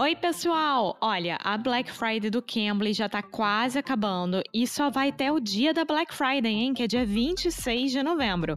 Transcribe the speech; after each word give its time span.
Oi, 0.00 0.14
pessoal! 0.14 0.96
Olha, 1.00 1.36
a 1.42 1.58
Black 1.58 1.90
Friday 1.90 2.30
do 2.30 2.40
Cambly 2.40 2.92
já 2.92 3.08
tá 3.08 3.20
quase 3.20 3.80
acabando 3.80 4.40
e 4.54 4.64
só 4.64 4.90
vai 4.90 5.08
até 5.08 5.32
o 5.32 5.40
dia 5.40 5.74
da 5.74 5.84
Black 5.84 6.14
Friday, 6.14 6.52
hein? 6.52 6.72
Que 6.72 6.84
é 6.84 6.86
dia 6.86 7.04
26 7.04 7.90
de 7.90 8.00
novembro. 8.00 8.56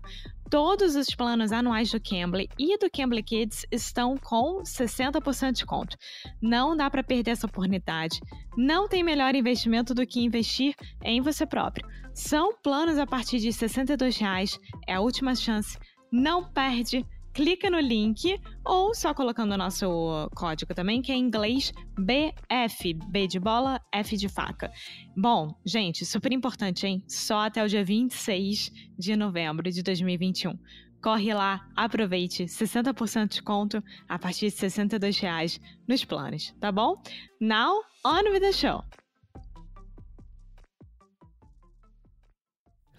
Todos 0.51 0.95
os 0.95 1.07
planos 1.15 1.51
anuais 1.51 1.89
do 1.89 1.99
Cambly 1.99 2.47
e 2.59 2.77
do 2.77 2.91
Cambly 2.91 3.23
Kids 3.23 3.65
estão 3.71 4.17
com 4.17 4.61
60% 4.61 5.47
de 5.47 5.51
desconto. 5.53 5.97
Não 6.39 6.77
dá 6.77 6.91
para 6.91 7.03
perder 7.03 7.31
essa 7.31 7.47
oportunidade. 7.47 8.19
Não 8.55 8.87
tem 8.87 9.03
melhor 9.03 9.33
investimento 9.33 9.95
do 9.95 10.05
que 10.05 10.23
investir 10.23 10.75
em 11.03 11.21
você 11.21 11.43
próprio. 11.43 11.89
São 12.13 12.53
planos 12.61 12.99
a 12.99 13.07
partir 13.07 13.39
de 13.39 13.51
62 13.51 14.15
reais, 14.15 14.59
é 14.87 14.93
a 14.93 15.01
última 15.01 15.33
chance. 15.33 15.75
Não 16.11 16.43
perde! 16.43 17.03
Clica 17.33 17.69
no 17.69 17.79
link 17.79 18.39
ou 18.65 18.93
só 18.93 19.13
colocando 19.13 19.53
o 19.53 19.57
nosso 19.57 20.29
código 20.35 20.73
também, 20.73 21.01
que 21.01 21.11
é 21.11 21.15
em 21.15 21.25
inglês 21.25 21.71
BF, 21.97 22.93
B 23.09 23.27
de 23.27 23.39
bola, 23.39 23.79
F 23.93 24.17
de 24.17 24.27
faca. 24.27 24.71
Bom, 25.15 25.55
gente, 25.65 26.05
super 26.05 26.31
importante, 26.31 26.85
hein? 26.85 27.03
Só 27.07 27.39
até 27.39 27.63
o 27.63 27.67
dia 27.67 27.83
26 27.83 28.71
de 28.97 29.15
novembro 29.15 29.71
de 29.71 29.81
2021. 29.81 30.57
Corre 31.01 31.33
lá, 31.33 31.67
aproveite 31.75 32.43
60% 32.43 33.23
de 33.23 33.29
desconto 33.29 33.83
a 34.07 34.19
partir 34.19 34.47
de 34.47 34.51
62 34.51 35.19
reais 35.19 35.59
nos 35.87 36.05
planos, 36.05 36.53
tá 36.59 36.71
bom? 36.71 37.01
Now, 37.39 37.81
on 38.05 38.31
with 38.31 38.41
the 38.41 38.51
show! 38.51 38.83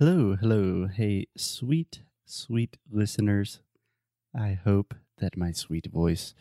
Hello, 0.00 0.34
hello. 0.34 0.88
Hey, 0.88 1.28
sweet, 1.36 2.02
sweet 2.26 2.76
listeners. 2.90 3.60
I 4.34 4.58
hope 4.64 4.94
that 5.18 5.36
my 5.36 5.52
sweet 5.52 5.86
voice 5.92 6.34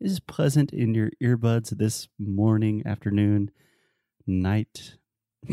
is 0.00 0.20
pleasant 0.20 0.72
in 0.72 0.94
your 0.94 1.10
earbuds 1.22 1.70
this 1.76 2.08
morning, 2.18 2.82
afternoon, 2.86 3.50
night. 4.26 4.96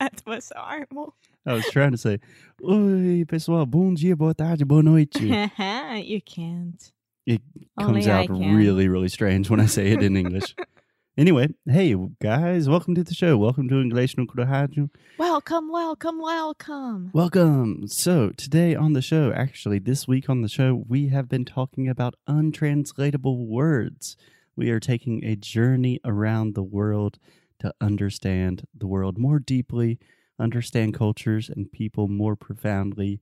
that 0.00 0.22
was 0.26 0.52
horrible. 0.54 1.14
I 1.46 1.52
was 1.54 1.66
trying 1.70 1.92
to 1.92 1.98
say, 1.98 2.20
Oi, 2.68 3.24
pessoal, 3.26 3.64
bom 3.66 3.94
dia, 3.94 4.16
boa 4.16 4.34
tarde, 4.34 4.66
boa 4.66 4.82
noite. 4.82 5.20
you 5.20 6.20
can't. 6.22 6.92
It 7.26 7.42
Only 7.78 8.02
comes 8.02 8.08
I 8.08 8.22
out 8.22 8.26
can. 8.26 8.56
really, 8.56 8.88
really 8.88 9.08
strange 9.08 9.48
when 9.50 9.60
I 9.60 9.66
say 9.66 9.88
it 9.92 10.02
in 10.02 10.16
English. 10.16 10.54
Anyway, 11.18 11.48
hey, 11.68 11.96
guys, 12.22 12.68
welcome 12.68 12.94
to 12.94 13.02
the 13.02 13.12
show. 13.12 13.36
Welcome 13.36 13.68
to 13.70 13.80
English 13.80 14.16
no 14.16 14.24
Rádio. 14.24 14.88
Welcome, 15.18 15.68
welcome, 15.68 16.20
welcome. 16.20 17.10
Welcome. 17.12 17.88
So, 17.88 18.30
today 18.36 18.76
on 18.76 18.92
the 18.92 19.02
show, 19.02 19.32
actually, 19.32 19.80
this 19.80 20.06
week 20.06 20.30
on 20.30 20.42
the 20.42 20.48
show, 20.48 20.84
we 20.86 21.08
have 21.08 21.28
been 21.28 21.44
talking 21.44 21.88
about 21.88 22.14
untranslatable 22.28 23.48
words. 23.48 24.16
We 24.54 24.70
are 24.70 24.78
taking 24.78 25.24
a 25.24 25.34
journey 25.34 25.98
around 26.04 26.54
the 26.54 26.62
world 26.62 27.18
to 27.58 27.74
understand 27.80 28.68
the 28.72 28.86
world 28.86 29.18
more 29.18 29.40
deeply, 29.40 29.98
understand 30.38 30.94
cultures 30.94 31.48
and 31.48 31.72
people 31.72 32.06
more 32.06 32.36
profoundly 32.36 33.20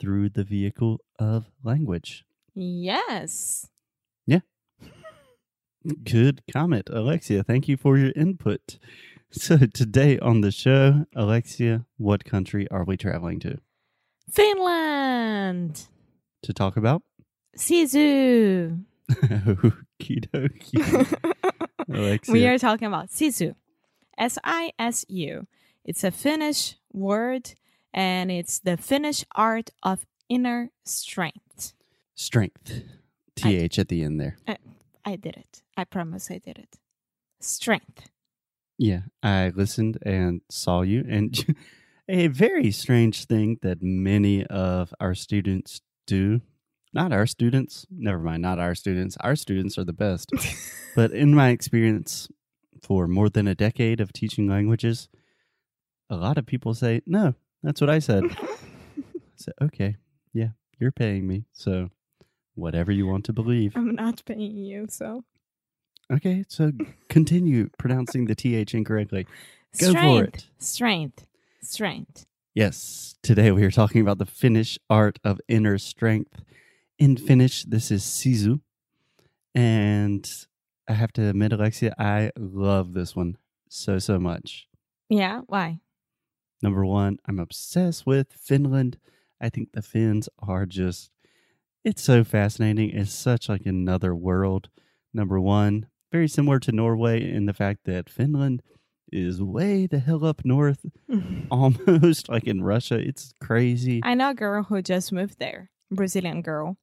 through 0.00 0.30
the 0.30 0.44
vehicle 0.44 1.02
of 1.18 1.50
language. 1.62 2.24
Yes. 2.54 3.68
Good 6.04 6.42
comment, 6.50 6.88
Alexia. 6.90 7.42
Thank 7.42 7.68
you 7.68 7.76
for 7.76 7.98
your 7.98 8.12
input. 8.16 8.78
So, 9.30 9.58
today 9.58 10.18
on 10.18 10.40
the 10.40 10.50
show, 10.50 11.04
Alexia, 11.14 11.84
what 11.98 12.24
country 12.24 12.66
are 12.70 12.84
we 12.84 12.96
traveling 12.96 13.40
to? 13.40 13.58
Finland. 14.30 15.88
To 16.42 16.52
talk 16.52 16.76
about? 16.76 17.02
Sisu. 17.56 18.84
Okie 19.10 20.24
dokie. 20.30 21.18
Alexia. 21.92 22.32
we 22.32 22.46
are 22.46 22.58
talking 22.58 22.88
about 22.88 23.10
sisu. 23.10 23.54
S 24.16 24.38
I 24.44 24.72
S 24.78 25.04
U. 25.08 25.46
It's 25.84 26.04
a 26.04 26.10
Finnish 26.10 26.76
word 26.92 27.54
and 27.92 28.30
it's 28.30 28.58
the 28.60 28.76
Finnish 28.76 29.24
art 29.34 29.70
of 29.82 30.06
inner 30.28 30.70
strength. 30.84 31.74
Strength. 32.14 32.82
TH 33.36 33.78
at 33.78 33.88
the 33.88 34.02
end 34.02 34.20
there. 34.20 34.36
Uh, 34.46 34.54
I 35.04 35.16
did 35.16 35.36
it. 35.36 35.62
I 35.76 35.84
promise 35.84 36.30
I 36.30 36.38
did 36.38 36.58
it. 36.58 36.78
Strength. 37.40 38.08
Yeah, 38.78 39.00
I 39.22 39.52
listened 39.54 39.98
and 40.02 40.40
saw 40.50 40.82
you. 40.82 41.04
And 41.08 41.56
a 42.08 42.28
very 42.28 42.70
strange 42.70 43.26
thing 43.26 43.58
that 43.62 43.82
many 43.82 44.44
of 44.46 44.92
our 45.00 45.14
students 45.14 45.80
do. 46.06 46.40
Not 46.92 47.12
our 47.12 47.26
students. 47.26 47.86
Never 47.90 48.18
mind, 48.18 48.42
not 48.42 48.58
our 48.58 48.74
students. 48.74 49.16
Our 49.20 49.36
students 49.36 49.78
are 49.78 49.84
the 49.84 49.92
best. 49.92 50.30
but 50.96 51.12
in 51.12 51.34
my 51.34 51.50
experience, 51.50 52.28
for 52.82 53.08
more 53.08 53.28
than 53.28 53.48
a 53.48 53.54
decade 53.54 54.00
of 54.00 54.12
teaching 54.12 54.48
languages, 54.48 55.08
a 56.10 56.16
lot 56.16 56.38
of 56.38 56.46
people 56.46 56.74
say, 56.74 57.02
no, 57.06 57.34
that's 57.62 57.80
what 57.80 57.90
I 57.90 57.98
said. 57.98 58.24
I 58.42 59.36
said, 59.36 59.54
okay, 59.60 59.96
yeah, 60.32 60.50
you're 60.78 60.92
paying 60.92 61.26
me. 61.26 61.44
So 61.52 61.90
whatever 62.54 62.92
you 62.92 63.06
want 63.06 63.24
to 63.26 63.32
believe. 63.32 63.76
I'm 63.76 63.94
not 63.94 64.22
paying 64.24 64.56
you, 64.56 64.86
so. 64.88 65.24
Okay, 66.12 66.44
so 66.48 66.72
continue 67.08 67.70
pronouncing 67.78 68.26
the 68.26 68.34
TH 68.34 68.74
incorrectly. 68.74 69.26
Go 69.78 69.92
for 69.92 70.24
it. 70.24 70.46
Strength. 70.58 71.26
Strength. 71.62 72.26
Yes, 72.54 73.16
today 73.22 73.50
we 73.50 73.64
are 73.64 73.70
talking 73.70 74.00
about 74.00 74.18
the 74.18 74.26
Finnish 74.26 74.78
art 74.88 75.18
of 75.24 75.40
inner 75.48 75.78
strength. 75.78 76.42
In 76.98 77.16
Finnish, 77.16 77.64
this 77.64 77.90
is 77.90 78.04
sisu. 78.04 78.60
And 79.54 80.28
I 80.88 80.92
have 80.92 81.12
to 81.14 81.28
admit, 81.28 81.52
Alexia, 81.52 81.94
I 81.98 82.30
love 82.36 82.92
this 82.94 83.16
one 83.16 83.38
so, 83.68 83.98
so 83.98 84.20
much. 84.20 84.68
Yeah, 85.08 85.40
why? 85.46 85.80
Number 86.62 86.84
one, 86.84 87.18
I'm 87.26 87.38
obsessed 87.40 88.06
with 88.06 88.32
Finland. 88.32 88.98
I 89.40 89.48
think 89.48 89.72
the 89.72 89.82
Finns 89.82 90.28
are 90.38 90.64
just, 90.64 91.10
it's 91.84 92.02
so 92.02 92.24
fascinating. 92.24 92.90
It's 92.90 93.12
such 93.12 93.48
like 93.48 93.66
another 93.66 94.14
world. 94.14 94.68
Number 95.12 95.40
one, 95.40 95.86
very 96.10 96.28
similar 96.28 96.58
to 96.60 96.72
Norway 96.72 97.30
in 97.30 97.46
the 97.46 97.52
fact 97.52 97.80
that 97.84 98.08
Finland 98.08 98.62
is 99.12 99.40
way 99.42 99.86
the 99.86 100.00
hell 100.00 100.24
up 100.24 100.44
north, 100.44 100.84
almost 101.50 102.28
like 102.28 102.44
in 102.44 102.62
Russia. 102.62 102.96
It's 102.96 103.32
crazy. 103.40 104.00
I 104.02 104.14
know 104.14 104.30
a 104.30 104.34
girl 104.34 104.64
who 104.64 104.82
just 104.82 105.12
moved 105.12 105.38
there, 105.38 105.70
Brazilian 105.90 106.42
girl, 106.42 106.76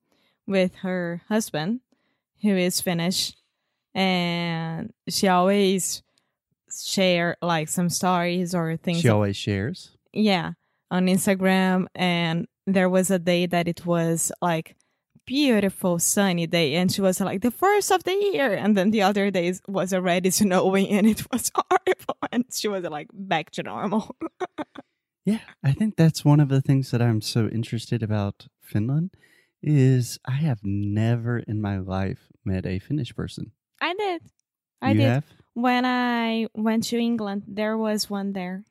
with 0.48 0.76
her 0.76 1.22
husband, 1.28 1.82
who 2.42 2.56
is 2.56 2.80
Finnish, 2.80 3.34
and 3.94 4.94
she 5.10 5.28
always 5.28 6.04
share 6.72 7.36
like 7.42 7.68
some 7.68 7.90
stories 7.90 8.56
or 8.56 8.78
things. 8.78 9.02
She 9.02 9.10
always 9.10 9.36
shares. 9.36 9.92
yeah, 10.14 10.54
on 10.90 11.08
Instagram, 11.08 11.88
and 11.96 12.48
there 12.68 12.90
was 12.90 13.12
a 13.12 13.20
day 13.20 13.46
that 13.46 13.68
it 13.68 13.86
was 13.86 14.32
like 14.42 14.76
beautiful 15.26 16.00
sunny 16.00 16.48
day, 16.48 16.76
and 16.76 16.92
she 16.92 17.02
was 17.02 17.20
like 17.20 17.42
the 17.42 17.52
first 17.52 17.92
of 17.92 18.04
the 18.04 18.14
year, 18.14 18.54
and 18.54 18.76
then 18.76 18.92
the 18.92 19.02
other 19.02 19.32
days 19.32 19.62
was 19.68 19.94
already 19.94 20.30
snowing, 20.30 20.90
and 20.90 21.08
it 21.08 21.24
was 21.32 21.52
horrible, 21.56 22.18
and 22.32 22.46
she 22.52 22.68
was 22.68 22.84
like 22.86 23.08
back 23.14 23.52
to 23.52 23.64
normal. 23.64 24.16
Yeah, 25.24 25.40
I 25.64 25.72
think 25.74 25.98
that's 25.98 26.26
one 26.26 26.40
of 26.40 26.50
the 26.50 26.62
things 26.62 26.90
that 26.92 27.02
I'm 27.02 27.22
so 27.22 27.48
interested 27.48 28.02
about 28.02 28.48
Finland 28.60 29.12
is 29.62 30.18
I 30.26 30.32
have 30.32 30.62
never 30.64 31.38
in 31.38 31.62
my 31.62 31.78
life 31.78 32.30
met 32.44 32.66
a 32.66 32.80
Finnish 32.80 33.16
person. 33.16 33.52
I 33.80 33.94
did. 33.94 34.22
I 34.82 34.92
you 34.92 34.98
did. 34.98 35.08
have? 35.08 35.26
When 35.54 35.86
I 35.86 36.48
went 36.56 36.86
to 36.86 36.98
England, 36.98 37.44
there 37.48 37.78
was 37.78 38.10
one 38.10 38.34
there. 38.34 38.64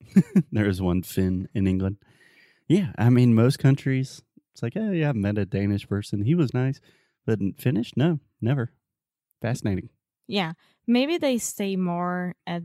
There's 0.50 0.82
one 0.82 1.02
Finn 1.02 1.48
in 1.54 1.68
England. 1.68 1.98
Yeah, 2.66 2.92
I 2.98 3.08
mean 3.10 3.34
most 3.34 3.60
countries 3.60 4.22
it's 4.52 4.62
like, 4.62 4.74
oh 4.76 4.90
yeah, 4.92 5.10
I 5.10 5.12
met 5.12 5.38
a 5.38 5.46
Danish 5.46 5.88
person. 5.88 6.22
He 6.22 6.34
was 6.34 6.52
nice. 6.54 6.80
But 7.26 7.38
Finnish, 7.58 7.92
no, 7.96 8.18
never. 8.40 8.72
Fascinating. 9.40 9.88
Yeah. 10.26 10.52
Maybe 10.86 11.18
they 11.18 11.38
stay 11.38 11.76
more 11.76 12.34
at 12.46 12.62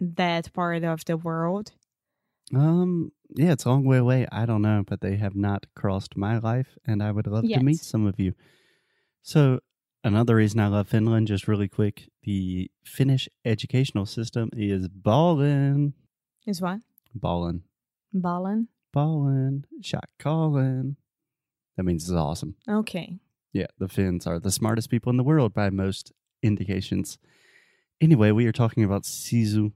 that 0.00 0.52
part 0.52 0.84
of 0.84 1.04
the 1.04 1.16
world. 1.16 1.72
Um, 2.54 3.12
yeah, 3.34 3.52
it's 3.52 3.64
a 3.64 3.70
long 3.70 3.84
way 3.84 3.98
away. 3.98 4.26
I 4.30 4.46
don't 4.46 4.62
know, 4.62 4.84
but 4.86 5.00
they 5.00 5.16
have 5.16 5.34
not 5.34 5.66
crossed 5.74 6.16
my 6.16 6.38
life, 6.38 6.76
and 6.86 7.02
I 7.02 7.10
would 7.10 7.26
love 7.26 7.44
Yet. 7.44 7.58
to 7.58 7.64
meet 7.64 7.80
some 7.80 8.06
of 8.06 8.20
you. 8.20 8.34
So, 9.22 9.60
another 10.04 10.36
reason 10.36 10.60
I 10.60 10.68
love 10.68 10.88
Finland, 10.88 11.26
just 11.26 11.48
really 11.48 11.66
quick, 11.68 12.08
the 12.22 12.70
Finnish 12.84 13.28
educational 13.44 14.06
system 14.06 14.50
is 14.52 14.86
ballin', 14.88 15.94
Is 16.46 16.60
what? 16.60 16.80
ballin', 17.14 17.62
Ballin? 18.12 18.68
ballin', 18.92 19.64
shot 19.82 20.08
callin'. 20.20 20.96
That 21.76 21.84
means 21.84 22.04
it's 22.04 22.12
awesome. 22.12 22.56
Okay. 22.68 23.18
Yeah, 23.52 23.66
the 23.78 23.88
Finns 23.88 24.26
are 24.26 24.38
the 24.38 24.50
smartest 24.50 24.90
people 24.90 25.10
in 25.10 25.16
the 25.16 25.24
world 25.24 25.54
by 25.54 25.70
most 25.70 26.12
indications. 26.42 27.18
Anyway, 28.00 28.30
we 28.30 28.46
are 28.46 28.52
talking 28.52 28.84
about 28.84 29.04
Sisu, 29.04 29.72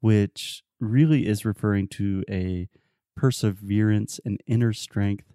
which 0.00 0.62
really 0.80 1.26
is 1.26 1.44
referring 1.44 1.88
to 1.88 2.24
a 2.28 2.68
perseverance 3.16 4.18
and 4.24 4.42
inner 4.46 4.72
strength 4.72 5.32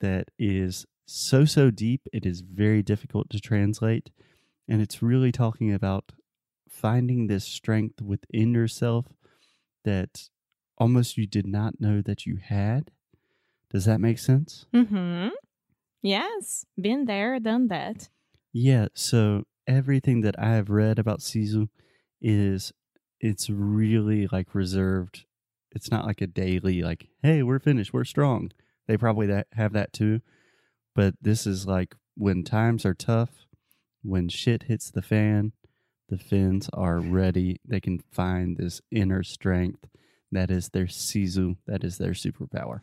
that 0.00 0.30
is 0.38 0.86
so, 1.06 1.44
so 1.44 1.70
deep, 1.70 2.02
it 2.12 2.26
is 2.26 2.40
very 2.40 2.82
difficult 2.82 3.30
to 3.30 3.40
translate. 3.40 4.10
And 4.68 4.80
it's 4.80 5.02
really 5.02 5.32
talking 5.32 5.72
about 5.72 6.12
finding 6.68 7.26
this 7.26 7.44
strength 7.44 8.00
within 8.00 8.54
yourself 8.54 9.06
that 9.84 10.28
almost 10.78 11.18
you 11.18 11.26
did 11.26 11.46
not 11.46 11.80
know 11.80 12.00
that 12.02 12.26
you 12.26 12.36
had. 12.36 12.90
Does 13.70 13.84
that 13.84 14.00
make 14.00 14.18
sense? 14.18 14.66
Mm-hmm. 14.74 15.28
Yes, 16.02 16.64
been 16.80 17.04
there, 17.04 17.38
done 17.38 17.68
that. 17.68 18.08
Yeah, 18.52 18.88
so 18.94 19.44
everything 19.66 20.22
that 20.22 20.38
I 20.38 20.54
have 20.54 20.70
read 20.70 20.98
about 20.98 21.20
Sisu 21.20 21.68
is 22.20 22.72
it's 23.20 23.50
really 23.50 24.26
like 24.26 24.54
reserved. 24.54 25.24
It's 25.72 25.90
not 25.90 26.06
like 26.06 26.20
a 26.20 26.26
daily 26.26 26.82
like, 26.82 27.08
hey, 27.22 27.42
we're 27.42 27.58
finished, 27.58 27.92
we're 27.92 28.04
strong. 28.04 28.50
They 28.88 28.96
probably 28.96 29.26
that 29.26 29.46
have 29.52 29.72
that 29.74 29.92
too, 29.92 30.20
but 30.94 31.14
this 31.20 31.46
is 31.46 31.66
like 31.66 31.94
when 32.16 32.42
times 32.42 32.84
are 32.84 32.94
tough, 32.94 33.46
when 34.02 34.28
shit 34.28 34.64
hits 34.64 34.90
the 34.90 35.02
fan, 35.02 35.52
the 36.08 36.18
Finns 36.18 36.68
are 36.72 36.98
ready. 36.98 37.60
They 37.64 37.78
can 37.80 38.00
find 38.10 38.56
this 38.56 38.80
inner 38.90 39.22
strength 39.22 39.86
that 40.32 40.50
is 40.50 40.70
their 40.70 40.86
Sisu, 40.86 41.56
that 41.66 41.84
is 41.84 41.98
their 41.98 42.12
superpower. 42.12 42.80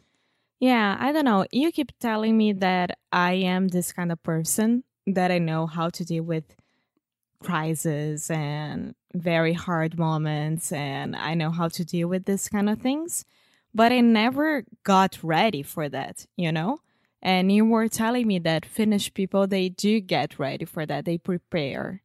Yeah, 0.59 0.97
I 0.99 1.11
don't 1.11 1.25
know. 1.25 1.45
You 1.51 1.71
keep 1.71 1.91
telling 1.99 2.37
me 2.37 2.53
that 2.53 2.97
I 3.11 3.33
am 3.33 3.67
this 3.67 3.91
kind 3.91 4.11
of 4.11 4.21
person 4.23 4.83
that 5.05 5.31
I 5.31 5.37
know 5.37 5.67
how 5.67 5.89
to 5.89 6.03
deal 6.03 6.23
with 6.23 6.55
crises 7.39 8.29
and 8.31 8.95
very 9.13 9.53
hard 9.53 9.97
moments 9.97 10.71
and 10.71 11.15
I 11.15 11.33
know 11.35 11.51
how 11.51 11.67
to 11.69 11.85
deal 11.85 12.07
with 12.07 12.25
this 12.25 12.49
kind 12.49 12.69
of 12.69 12.79
things, 12.79 13.25
but 13.73 13.91
I 13.91 14.01
never 14.01 14.63
got 14.83 15.19
ready 15.23 15.61
for 15.63 15.87
that, 15.89 16.25
you 16.35 16.51
know? 16.51 16.79
And 17.21 17.51
you 17.51 17.65
were 17.65 17.87
telling 17.87 18.27
me 18.27 18.39
that 18.39 18.65
Finnish 18.65 19.13
people 19.13 19.47
they 19.47 19.69
do 19.69 19.99
get 19.99 20.39
ready 20.39 20.65
for 20.65 20.85
that. 20.85 21.05
They 21.05 21.17
prepare. 21.17 22.01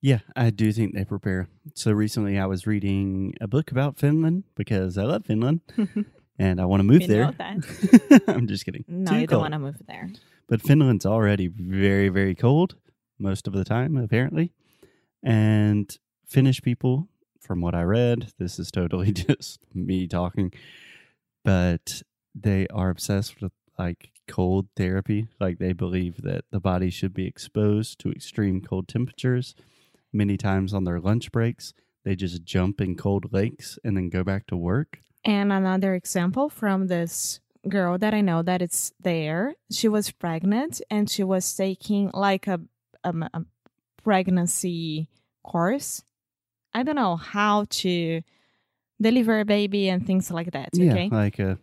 Yeah, 0.00 0.20
I 0.36 0.50
do 0.50 0.72
think 0.72 0.94
they 0.94 1.04
prepare. 1.04 1.48
So 1.74 1.90
recently 1.92 2.38
I 2.38 2.46
was 2.46 2.66
reading 2.66 3.34
a 3.40 3.48
book 3.48 3.70
about 3.70 3.96
Finland 3.96 4.44
because 4.54 4.98
I 4.98 5.04
love 5.04 5.26
Finland 5.26 5.60
and 6.38 6.60
I 6.60 6.64
want 6.64 6.80
to 6.80 6.84
move 6.84 7.06
there. 7.06 7.32
I'm 8.28 8.46
just 8.46 8.64
kidding. 8.64 8.84
No, 8.88 9.12
Too 9.12 9.18
you 9.20 9.26
don't 9.26 9.40
cold. 9.40 9.42
want 9.42 9.52
to 9.54 9.58
move 9.58 9.82
there. 9.86 10.10
But 10.48 10.62
Finland's 10.62 11.06
already 11.06 11.48
very, 11.48 12.08
very 12.08 12.34
cold 12.34 12.76
most 13.18 13.46
of 13.46 13.52
the 13.52 13.64
time, 13.64 13.96
apparently. 13.96 14.52
And 15.22 15.96
Finnish 16.26 16.62
people, 16.62 17.08
from 17.40 17.60
what 17.60 17.74
I 17.74 17.82
read, 17.82 18.32
this 18.38 18.58
is 18.58 18.70
totally 18.70 19.12
just 19.26 19.60
me 19.74 20.06
talking, 20.06 20.52
but 21.44 22.02
they 22.34 22.66
are 22.68 22.90
obsessed 22.90 23.40
with 23.40 23.52
like 23.78 24.10
cold 24.28 24.68
therapy. 24.76 25.28
Like 25.40 25.58
they 25.58 25.72
believe 25.72 26.22
that 26.22 26.44
the 26.50 26.60
body 26.60 26.90
should 26.90 27.14
be 27.14 27.26
exposed 27.26 27.98
to 28.00 28.10
extreme 28.10 28.60
cold 28.60 28.88
temperatures. 28.88 29.54
Many 30.12 30.36
times 30.36 30.72
on 30.72 30.84
their 30.84 31.00
lunch 31.00 31.32
breaks, 31.32 31.72
they 32.04 32.14
just 32.14 32.44
jump 32.44 32.80
in 32.80 32.94
cold 32.96 33.32
lakes 33.32 33.78
and 33.84 33.96
then 33.96 34.08
go 34.10 34.22
back 34.22 34.46
to 34.46 34.56
work. 34.56 35.00
And 35.26 35.52
another 35.52 35.94
example 35.94 36.48
from 36.48 36.86
this 36.86 37.40
girl 37.68 37.98
that 37.98 38.14
I 38.14 38.20
know 38.20 38.42
that 38.42 38.62
it's 38.62 38.92
there. 39.00 39.54
She 39.72 39.88
was 39.88 40.10
pregnant 40.12 40.80
and 40.88 41.10
she 41.10 41.24
was 41.24 41.52
taking 41.54 42.10
like 42.14 42.46
a, 42.46 42.60
um, 43.02 43.24
a 43.24 43.44
pregnancy 44.02 45.08
course. 45.42 46.04
I 46.72 46.82
don't 46.84 46.94
know 46.96 47.16
how 47.16 47.66
to 47.82 48.22
deliver 49.00 49.40
a 49.40 49.44
baby 49.44 49.88
and 49.88 50.06
things 50.06 50.30
like 50.30 50.52
that. 50.52 50.70
Okay. 50.74 51.08
Yeah, 51.10 51.16
like 51.16 51.38
a 51.40 51.58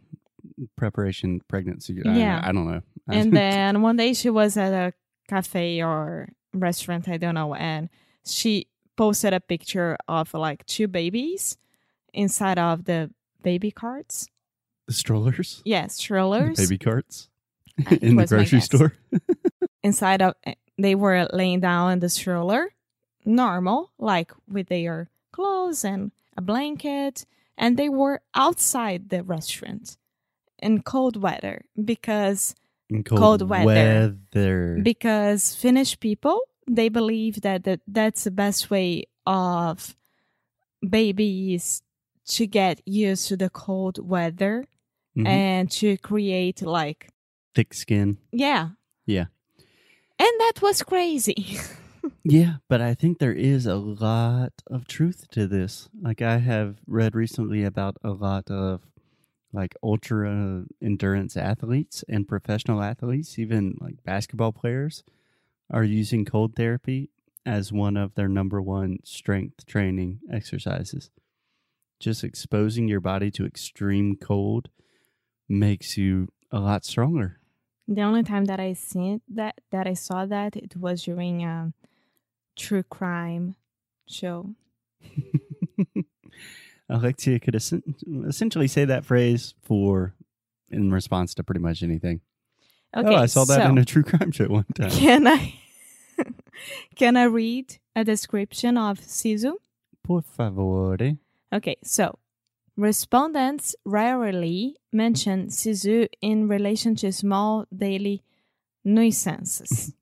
preparation 0.76 1.40
pregnancy. 1.48 2.02
I- 2.06 2.18
Yeah. 2.18 2.42
I, 2.44 2.52
don't 2.52 2.68
know. 2.70 2.82
and 3.08 3.32
then 3.32 3.82
one 3.82 3.96
day 3.96 4.14
she 4.14 4.30
was 4.30 4.58
at 4.58 4.74
a 4.74 4.94
cafe 5.30 5.82
or 5.82 6.30
restaurant, 6.54 7.08
I 7.08 7.18
don't 7.18 7.36
know, 7.36 7.56
and 7.56 7.90
she 8.26 8.68
posted 8.98 9.34
a 9.34 9.40
picture 9.40 9.98
of 10.08 10.34
like 10.34 10.66
two 10.66 10.88
babies 10.88 11.58
inside 12.14 12.60
of 12.60 12.84
the 12.86 13.10
baby 13.44 13.72
carts. 13.72 14.28
the 14.88 14.94
strollers, 14.94 15.62
Yes, 15.66 15.96
strollers. 16.04 16.58
baby 16.58 16.78
carts 16.78 17.30
in 18.02 18.16
the 18.16 18.26
grocery 18.26 18.62
store. 18.62 18.94
inside 19.84 20.22
of 20.22 20.34
eh, 20.46 20.54
they 20.78 20.96
were 20.96 21.28
laying 21.34 21.60
down 21.60 21.92
in 21.92 22.00
the 22.00 22.10
stroller 22.10 22.70
normal 23.26 23.92
like 24.00 24.32
with 24.50 24.68
their 24.68 25.10
clothes 25.32 25.84
and 25.86 26.12
a 26.38 26.42
blanket 26.42 27.26
and 27.58 27.78
they 27.78 27.88
were 27.90 28.20
outside 28.36 29.10
the 29.10 29.22
restaurant 29.24 29.98
in 30.60 30.82
cold 30.82 31.16
weather 31.22 31.64
because 31.84 32.56
In 32.90 33.04
Cold 33.04 33.42
weather. 33.48 34.16
weather. 34.34 34.80
because 34.84 35.56
finnish 35.56 36.00
people 36.00 36.42
they 36.68 36.90
believe 36.90 37.42
that, 37.42 37.64
that 37.66 37.82
that's 37.88 38.24
the 38.24 38.32
best 38.32 38.70
way 38.72 39.06
of 39.26 39.96
babies 40.88 41.83
to 42.26 42.48
get 42.48 42.82
used 42.88 43.28
to 43.28 43.38
the 43.38 43.50
cold 43.50 43.98
weather 44.00 44.66
Mhm. 45.18 45.28
and 45.28 45.72
to 45.72 45.98
create 45.98 46.62
like 46.62 47.10
Thick 47.56 47.74
skin. 47.74 48.18
yeah 48.32 48.70
Yeah. 49.06 49.26
and 50.20 50.30
that 50.40 50.62
was 50.62 50.82
crazy 50.84 51.58
Yeah, 52.26 52.56
but 52.70 52.82
I 52.82 52.94
think 52.96 53.20
there 53.20 53.34
is 53.34 53.66
a 53.66 53.76
lot 53.76 54.52
of 54.68 54.88
truth 54.88 55.30
to 55.32 55.48
this. 55.48 55.88
Like 56.02 56.22
I 56.22 56.38
have 56.40 56.78
read 56.88 57.16
recently 57.16 57.64
about 57.64 57.96
a 58.04 58.12
lot 58.12 58.50
of 58.52 58.82
like 59.54 59.74
ultra 59.82 60.66
endurance 60.82 61.38
athletes 61.38 62.04
and 62.10 62.28
professional 62.28 62.82
athletes, 62.82 63.38
even 63.40 63.78
like 63.80 64.04
basketball 64.04 64.52
players, 64.52 65.04
are 65.70 65.84
using 65.86 66.26
cold 66.26 66.56
therapy 66.56 67.10
as 67.46 67.72
one 67.72 67.96
of 67.98 68.16
their 68.16 68.28
number 68.30 68.62
one 68.62 69.00
strength 69.06 69.66
training 69.66 70.20
exercises. 70.32 71.10
Just 72.04 72.26
exposing 72.26 72.90
your 72.90 73.00
body 73.00 73.32
to 73.32 73.46
extreme 73.46 74.18
cold 74.18 74.68
makes 75.48 75.98
you 75.98 76.28
a 76.52 76.60
lot 76.60 76.84
stronger. 76.84 77.40
The 77.88 78.02
only 78.02 78.24
time 78.24 78.44
that 78.46 78.60
I 78.60 78.74
seen 78.74 79.22
that 79.30 79.56
that 79.72 79.88
I 79.88 79.94
saw 79.94 80.26
that 80.26 80.58
it 80.58 80.76
was 80.76 81.04
during 81.04 81.46
a 81.46 81.72
true 82.58 82.84
crime 82.84 83.56
show. 84.06 84.50
Alexia 86.90 87.40
could 87.40 87.56
essen- 87.56 87.96
essentially 88.28 88.68
say 88.68 88.84
that 88.84 89.06
phrase 89.06 89.54
for 89.62 90.14
in 90.70 90.92
response 90.92 91.34
to 91.36 91.44
pretty 91.46 91.62
much 91.62 91.84
anything. 91.84 92.20
Oh, 92.94 93.00
okay, 93.00 93.16
oh, 93.16 93.20
I 93.20 93.28
saw 93.28 93.46
that 93.46 93.64
so 93.64 93.70
in 93.70 93.78
a 93.78 93.86
true 93.86 94.04
crime 94.04 94.34
show 94.34 94.50
one 94.50 94.66
time. 94.76 94.90
can 95.04 95.26
I 95.26 95.56
can 96.98 97.16
I 97.16 97.24
read 97.24 97.78
a 97.96 98.04
description 98.04 98.78
of 98.78 99.00
Sisu? 99.00 99.54
Por 100.04 100.22
favore. 100.22 101.18
Okay, 101.54 101.78
so 101.84 102.18
respondents 102.76 103.76
rarely 103.86 104.76
mention 104.92 105.48
Sisu 105.50 106.08
in 106.20 106.48
relation 106.48 106.96
to 106.96 107.12
small 107.12 107.66
daily 107.76 108.24
nuisances. 108.84 109.94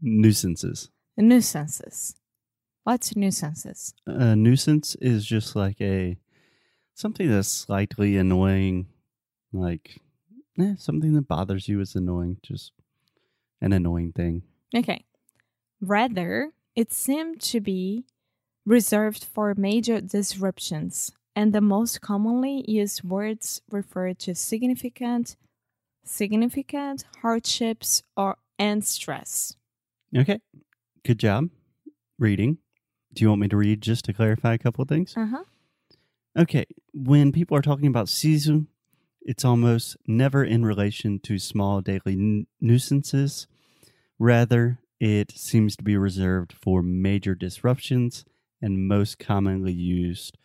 Nuisances. 0.00 0.88
nuisances. 1.18 2.14
What's 2.84 3.14
nuisances? 3.14 3.92
A 4.06 4.34
nuisance 4.34 4.96
is 5.02 5.26
just 5.26 5.54
like 5.54 5.78
a 5.82 6.16
something 6.94 7.28
that's 7.28 7.48
slightly 7.48 8.16
annoying, 8.16 8.86
like 9.52 10.00
eh, 10.58 10.76
something 10.78 11.12
that 11.12 11.28
bothers 11.28 11.68
you 11.68 11.78
is 11.80 11.94
annoying. 11.94 12.38
Just 12.42 12.72
an 13.60 13.74
annoying 13.74 14.12
thing. 14.12 14.44
Okay. 14.74 15.04
Rather, 15.82 16.52
it 16.74 16.94
seemed 16.94 17.42
to 17.42 17.60
be 17.60 18.06
reserved 18.66 19.24
for 19.24 19.54
major 19.56 20.00
disruptions, 20.00 21.12
and 21.34 21.52
the 21.52 21.60
most 21.60 22.00
commonly 22.00 22.64
used 22.68 23.02
words 23.04 23.62
refer 23.70 24.12
to 24.14 24.34
significant, 24.34 25.36
significant 26.04 27.04
hardships 27.22 28.02
or 28.16 28.36
and 28.58 28.84
stress. 28.84 29.56
Okay, 30.16 30.40
good 31.04 31.18
job 31.18 31.48
reading. 32.18 32.58
Do 33.12 33.24
you 33.24 33.28
want 33.30 33.40
me 33.40 33.48
to 33.48 33.56
read 33.56 33.80
just 33.80 34.04
to 34.04 34.12
clarify 34.12 34.54
a 34.54 34.58
couple 34.58 34.82
of 34.82 34.88
things? 34.88 35.16
Uh 35.16 35.26
huh. 35.26 35.44
Okay, 36.38 36.66
when 36.92 37.32
people 37.32 37.56
are 37.56 37.62
talking 37.62 37.86
about 37.86 38.06
Sisu, 38.06 38.66
it's 39.22 39.44
almost 39.44 39.96
never 40.06 40.44
in 40.44 40.64
relation 40.64 41.18
to 41.20 41.38
small 41.38 41.80
daily 41.80 42.12
n- 42.12 42.46
nuisances. 42.60 43.46
Rather, 44.18 44.78
it 45.00 45.32
seems 45.32 45.74
to 45.76 45.82
be 45.82 45.96
reserved 45.96 46.52
for 46.52 46.82
major 46.82 47.34
disruptions 47.34 48.24
and 48.60 48.88
most 48.88 49.18
commonly 49.18 49.72
used 49.72 50.36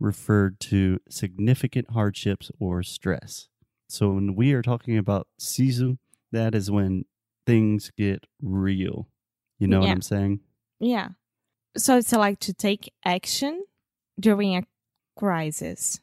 referred 0.00 0.58
to 0.60 0.98
significant 1.08 1.90
hardships 1.90 2.50
or 2.58 2.82
stress. 2.82 3.48
So 3.88 4.10
when 4.10 4.34
we 4.34 4.52
are 4.52 4.62
talking 4.62 4.98
about 4.98 5.28
Sisu, 5.40 5.98
that 6.32 6.54
is 6.54 6.70
when 6.70 7.04
things 7.46 7.90
get 7.96 8.24
real. 8.40 9.08
You 9.58 9.68
know 9.68 9.80
what 9.80 9.90
I'm 9.90 10.02
saying? 10.02 10.40
Yeah. 10.80 11.10
So 11.76 11.98
it's 11.98 12.12
like 12.12 12.40
to 12.40 12.52
take 12.52 12.92
action 13.04 13.64
during 14.18 14.56
a 14.56 14.64
crisis. 15.16 16.00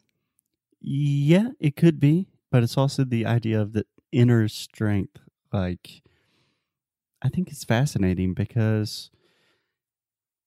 Yeah, 0.81 1.49
it 1.59 1.75
could 1.75 1.99
be, 1.99 2.27
but 2.51 2.63
it's 2.63 2.77
also 2.77 3.03
the 3.03 3.25
idea 3.25 3.59
of 3.59 3.73
the 3.73 3.85
inner 4.11 4.47
strength. 4.47 5.19
Like, 5.51 6.01
I 7.21 7.29
think 7.29 7.49
it's 7.49 7.65
fascinating 7.65 8.33
because 8.33 9.11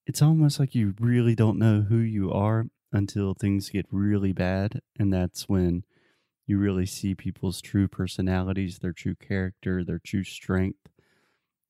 it's 0.05 0.21
almost 0.21 0.59
like 0.59 0.75
you 0.75 0.93
really 0.99 1.35
don't 1.35 1.59
know 1.59 1.81
who 1.81 1.97
you 1.97 2.31
are 2.31 2.65
until 2.91 3.33
things 3.33 3.69
get 3.69 3.85
really 3.91 4.33
bad. 4.33 4.81
And 4.99 5.11
that's 5.11 5.47
when 5.49 5.83
you 6.45 6.57
really 6.57 6.85
see 6.85 7.15
people's 7.15 7.61
true 7.61 7.87
personalities, 7.87 8.79
their 8.79 8.93
true 8.93 9.15
character, 9.15 9.83
their 9.83 9.99
true 9.99 10.23
strength. 10.23 10.79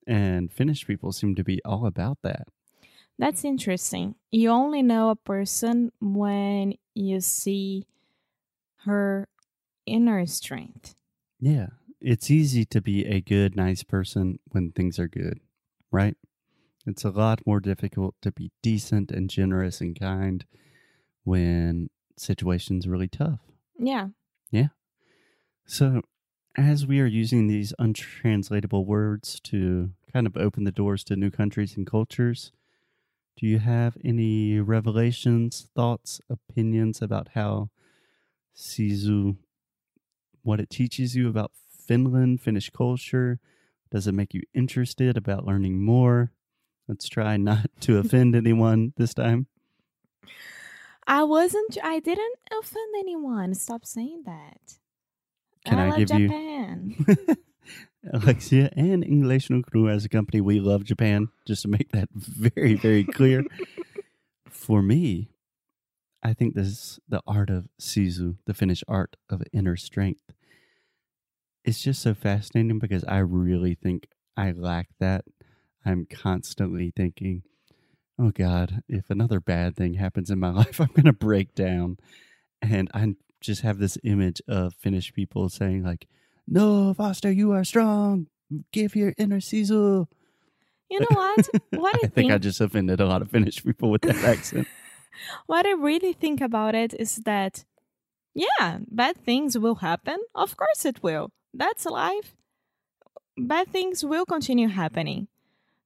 And 0.07 0.51
Finnish 0.51 0.85
people 0.85 1.11
seem 1.11 1.35
to 1.35 1.43
be 1.43 1.61
all 1.63 1.85
about 1.85 2.19
that. 2.23 2.47
That's 3.19 3.45
interesting. 3.45 4.15
You 4.31 4.49
only 4.49 4.81
know 4.81 5.11
a 5.11 5.15
person 5.15 5.91
when 6.01 6.73
you 6.95 7.21
see 7.21 7.85
her 8.85 9.27
inner 9.85 10.25
strength. 10.25 10.95
Yeah. 11.39 11.67
It's 12.01 12.31
easy 12.31 12.65
to 12.65 12.81
be 12.81 13.05
a 13.05 13.21
good, 13.21 13.55
nice 13.55 13.83
person 13.83 14.39
when 14.49 14.71
things 14.71 14.99
are 14.99 15.07
good, 15.07 15.39
right? 15.91 16.17
It's 16.85 17.03
a 17.03 17.09
lot 17.09 17.45
more 17.45 17.59
difficult 17.59 18.15
to 18.21 18.31
be 18.31 18.51
decent 18.61 19.11
and 19.11 19.29
generous 19.29 19.79
and 19.79 19.97
kind 19.97 20.45
when 21.23 21.89
situations 22.17 22.87
really 22.87 23.07
tough. 23.07 23.39
Yeah. 23.77 24.09
Yeah. 24.51 24.67
So, 25.65 26.01
as 26.55 26.85
we 26.85 26.99
are 26.99 27.05
using 27.05 27.47
these 27.47 27.73
untranslatable 27.79 28.85
words 28.85 29.39
to 29.45 29.91
kind 30.11 30.27
of 30.27 30.37
open 30.37 30.65
the 30.65 30.71
doors 30.71 31.03
to 31.05 31.15
new 31.15 31.31
countries 31.31 31.75
and 31.77 31.87
cultures, 31.87 32.51
do 33.37 33.47
you 33.47 33.59
have 33.59 33.97
any 34.03 34.59
revelations, 34.59 35.69
thoughts, 35.75 36.21
opinions 36.29 37.01
about 37.01 37.29
how 37.33 37.69
Sisu, 38.55 39.37
what 40.43 40.59
it 40.59 40.69
teaches 40.69 41.15
you 41.15 41.29
about 41.29 41.51
Finland, 41.87 42.41
Finnish 42.41 42.69
culture? 42.69 43.39
Does 43.89 44.05
it 44.05 44.13
make 44.13 44.33
you 44.33 44.41
interested 44.53 45.17
about 45.17 45.45
learning 45.45 45.81
more? 45.81 46.31
Let's 46.87 47.07
try 47.07 47.37
not 47.37 47.67
to 47.81 47.97
offend 47.97 48.35
anyone 48.35 48.93
this 48.97 49.13
time. 49.13 49.47
I 51.07 51.23
wasn't. 51.23 51.77
I 51.83 51.99
didn't 51.99 52.37
offend 52.59 52.93
anyone. 52.99 53.53
Stop 53.55 53.85
saying 53.85 54.23
that. 54.25 54.75
Can 55.65 55.79
I, 55.79 55.89
love 55.89 55.97
give 55.97 56.19
you- 56.19 56.27
Japan. 56.27 57.37
Alexia 58.11 58.69
and 58.75 59.01
English 59.03 59.49
no 59.49 59.61
Crew 59.61 59.87
as 59.87 60.03
a 60.03 60.09
company, 60.09 60.41
we 60.41 60.59
love 60.59 60.83
Japan, 60.83 61.29
just 61.47 61.61
to 61.61 61.69
make 61.69 61.89
that 61.93 62.09
very, 62.13 62.73
very 62.75 63.05
clear. 63.05 63.45
For 64.49 64.81
me, 64.81 65.29
I 66.21 66.33
think 66.33 66.53
this 66.53 66.67
is 66.67 66.99
the 67.07 67.21
art 67.25 67.49
of 67.49 67.69
Sisu, 67.79 68.35
the 68.45 68.53
Finnish 68.53 68.83
art 68.89 69.15
of 69.29 69.41
inner 69.53 69.77
strength. 69.77 70.33
It's 71.63 71.81
just 71.81 72.01
so 72.01 72.13
fascinating 72.13 72.77
because 72.79 73.05
I 73.05 73.19
really 73.19 73.73
think 73.73 74.07
I 74.35 74.51
lack 74.51 74.89
that. 74.99 75.23
I'm 75.85 76.05
constantly 76.05 76.91
thinking, 76.95 77.43
oh 78.19 78.31
God, 78.31 78.81
if 78.87 79.09
another 79.09 79.39
bad 79.39 79.75
thing 79.75 79.95
happens 79.95 80.29
in 80.29 80.39
my 80.39 80.49
life, 80.61 80.79
I'm 80.79 80.87
going 80.87 81.05
to 81.05 81.13
break 81.13 81.55
down. 81.55 81.97
And 82.61 82.89
I 82.93 83.15
just 83.41 83.61
have 83.61 83.77
this 83.77 83.97
image 84.03 84.41
of 84.47 84.73
Finnish 84.75 85.13
people 85.13 85.49
saying, 85.49 85.83
like, 85.83 86.07
no, 86.47 86.93
Foster, 86.93 87.31
you 87.31 87.51
are 87.51 87.63
strong. 87.63 88.27
Give 88.71 88.95
your 88.95 89.13
inner 89.17 89.39
Sisu. 89.39 90.07
you 90.89 90.99
know 90.99 91.07
what? 91.09 91.49
What 91.71 91.95
I, 91.95 91.97
I 91.97 92.01
think 92.01 92.13
think, 92.13 92.31
I 92.31 92.37
just 92.37 92.61
offended 92.61 92.99
a 92.99 93.05
lot 93.05 93.21
of 93.21 93.31
Finnish 93.31 93.63
people 93.63 93.89
with 93.89 94.01
that 94.03 94.23
accent. 94.23 94.67
what 95.47 95.65
I 95.65 95.71
really 95.71 96.13
think 96.13 96.41
about 96.41 96.75
it 96.75 96.93
is 96.93 97.17
that, 97.25 97.65
yeah, 98.33 98.79
bad 98.89 99.17
things 99.17 99.57
will 99.57 99.75
happen. 99.75 100.17
Of 100.35 100.55
course, 100.55 100.85
it 100.85 101.01
will. 101.01 101.29
That's 101.53 101.85
life. 101.85 102.35
Bad 103.37 103.67
things 103.69 104.03
will 104.03 104.25
continue 104.25 104.67
happening, 104.67 105.27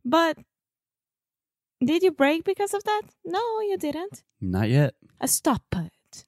but 0.09 0.37
did 1.83 2.01
you 2.01 2.11
break 2.11 2.43
because 2.43 2.73
of 2.73 2.83
that? 2.83 3.03
No, 3.23 3.39
you 3.61 3.77
didn't. 3.77 4.23
Not 4.41 4.69
yet. 4.69 4.95
Uh, 5.21 5.27
stop 5.27 5.63
it. 5.75 6.25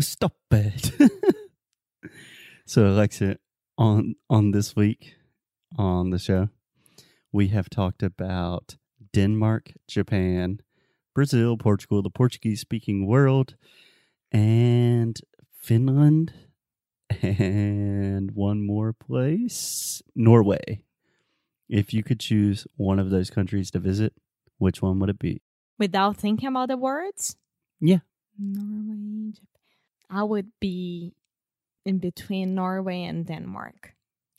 Stop 0.00 0.36
it. 0.50 0.90
so, 2.66 2.86
Alexa, 2.86 3.36
on 3.78 4.14
on 4.30 4.50
this 4.52 4.74
week 4.74 5.14
on 5.78 6.10
the 6.10 6.18
show, 6.18 6.48
we 7.30 7.48
have 7.48 7.68
talked 7.68 8.02
about 8.02 8.76
Denmark, 9.12 9.72
Japan, 9.86 10.60
Brazil, 11.14 11.56
Portugal, 11.56 12.02
the 12.02 12.10
Portuguese 12.10 12.60
speaking 12.60 13.06
world, 13.06 13.54
and 14.32 15.20
Finland, 15.54 16.32
and 17.22 18.32
one 18.32 18.66
more 18.66 18.92
place, 18.92 20.02
Norway. 20.16 20.82
If 21.72 21.94
you 21.94 22.02
could 22.02 22.20
choose 22.20 22.66
one 22.76 22.98
of 22.98 23.08
those 23.08 23.30
countries 23.30 23.70
to 23.70 23.78
visit, 23.78 24.12
which 24.58 24.82
one 24.82 24.98
would 24.98 25.08
it 25.08 25.18
be? 25.18 25.40
Without 25.78 26.18
thinking 26.18 26.50
about 26.50 26.68
the 26.68 26.76
words? 26.76 27.34
Yeah. 27.80 28.00
Norway, 28.38 29.32
Japan. 29.32 29.46
I 30.10 30.22
would 30.22 30.48
be 30.60 31.14
in 31.86 31.96
between 31.96 32.54
Norway 32.54 33.02
and 33.04 33.26
Denmark. 33.26 33.94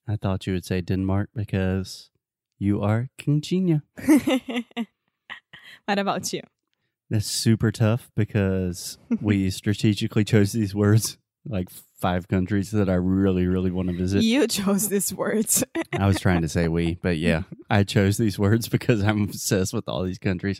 I 0.08 0.16
thought 0.16 0.46
you 0.46 0.54
would 0.54 0.64
say 0.64 0.82
Denmark 0.82 1.32
because 1.34 2.12
you 2.60 2.84
are 2.84 3.10
Kingchinya. 3.20 3.82
what 5.86 5.98
about 5.98 6.32
you? 6.34 6.42
That's 7.10 7.26
super 7.26 7.72
tough 7.72 8.12
because 8.16 9.00
we 9.20 9.50
strategically 9.60 10.24
chose 10.24 10.52
these 10.52 10.76
words, 10.76 11.18
like 11.48 11.70
five 12.04 12.28
countries 12.28 12.72
that 12.72 12.90
I 12.90 12.96
really, 12.96 13.48
really 13.48 13.72
want 13.72 13.88
to 13.88 13.96
visit. 13.96 14.24
You 14.24 14.46
chose 14.46 14.90
these 14.90 15.14
words. 15.14 15.64
I 15.98 16.06
was 16.06 16.20
trying 16.20 16.42
to 16.42 16.50
say 16.50 16.68
we, 16.68 16.96
but 16.96 17.16
yeah, 17.16 17.44
I 17.70 17.84
chose 17.84 18.18
these 18.18 18.38
words 18.38 18.68
because 18.68 19.02
I'm 19.02 19.24
obsessed 19.24 19.74
with 19.74 19.88
all 19.88 20.04
these 20.04 20.18
countries. 20.20 20.60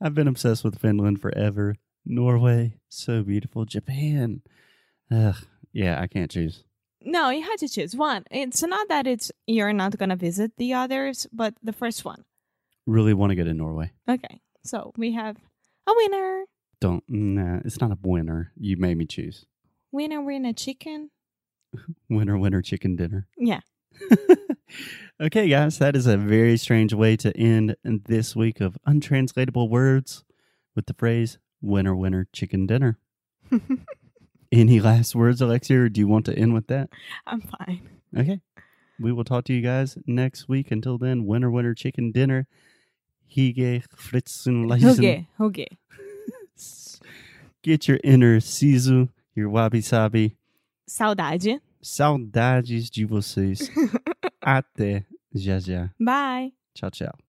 I've 0.00 0.14
been 0.14 0.26
obsessed 0.26 0.64
with 0.64 0.80
Finland 0.80 1.20
forever. 1.20 1.76
Norway, 2.06 2.78
so 2.88 3.22
beautiful. 3.22 3.66
Japan. 3.66 4.40
Ugh, 5.12 5.36
yeah, 5.74 6.00
I 6.00 6.06
can't 6.06 6.30
choose. 6.30 6.64
no, 7.02 7.28
you 7.28 7.42
had 7.42 7.58
to 7.58 7.68
choose 7.68 7.94
one. 7.94 8.24
It's 8.30 8.62
not 8.62 8.88
that 8.88 9.06
it's 9.06 9.30
you're 9.46 9.74
not 9.74 9.98
gonna 9.98 10.16
visit 10.16 10.52
the 10.56 10.72
others, 10.72 11.26
but 11.30 11.52
the 11.62 11.74
first 11.74 12.06
one. 12.06 12.24
Really 12.86 13.12
want 13.12 13.32
to 13.32 13.36
go 13.36 13.44
to 13.44 13.52
Norway. 13.52 13.92
Okay. 14.08 14.40
So 14.64 14.92
we 14.96 15.12
have 15.12 15.36
a 15.86 15.92
winner. 15.94 16.44
Don't, 16.80 17.04
nah, 17.06 17.58
it's 17.66 17.82
not 17.82 17.92
a 17.92 17.98
winner. 18.02 18.52
You 18.56 18.78
made 18.78 18.96
me 18.96 19.04
choose. 19.04 19.44
Winner 19.92 20.20
winner 20.20 20.52
chicken. 20.52 21.10
Winner, 22.08 22.36
winner, 22.36 22.62
chicken 22.62 22.96
dinner. 22.96 23.28
Yeah. 23.38 23.60
okay, 25.20 25.48
guys, 25.48 25.78
that 25.78 25.94
is 25.94 26.06
a 26.06 26.16
very 26.16 26.56
strange 26.56 26.92
way 26.92 27.16
to 27.16 27.36
end 27.36 27.76
this 27.84 28.34
week 28.34 28.60
of 28.60 28.76
untranslatable 28.86 29.68
words 29.68 30.24
with 30.74 30.86
the 30.86 30.94
phrase 30.94 31.38
winner, 31.60 31.94
winner, 31.94 32.26
chicken 32.32 32.66
dinner. 32.66 32.98
Any 34.52 34.80
last 34.80 35.14
words, 35.14 35.40
Alexia, 35.40 35.82
or 35.82 35.88
do 35.88 36.00
you 36.00 36.08
want 36.08 36.26
to 36.26 36.36
end 36.36 36.54
with 36.54 36.66
that? 36.68 36.90
I'm 37.26 37.40
fine. 37.40 37.88
Okay. 38.16 38.40
We 38.98 39.12
will 39.12 39.24
talk 39.24 39.44
to 39.44 39.52
you 39.52 39.62
guys 39.62 39.96
next 40.06 40.48
week. 40.48 40.70
Until 40.72 40.98
then, 40.98 41.24
winner, 41.24 41.50
winner, 41.50 41.74
chicken 41.74 42.10
dinner. 42.10 42.46
Hygge, 43.34 43.84
fritzen, 43.94 44.66
leisen. 44.66 44.98
Okay, 44.98 45.28
okay. 45.40 45.78
Get 47.62 47.86
your 47.86 48.00
inner 48.02 48.40
Sisu, 48.40 49.08
your 49.40 49.50
wabi 49.50 49.82
sabi. 49.82 50.36
Saudade. 50.86 51.60
Saudades 51.82 52.90
de 52.90 53.04
vocês. 53.04 53.70
Até 54.40 55.04
já 55.34 55.58
já. 55.58 55.90
Bye. 55.98 56.52
Tchau, 56.74 56.90
tchau. 56.90 57.20